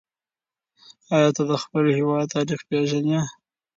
[1.15, 3.19] آیا ته د خپل هېواد تاریخ پېژنې؟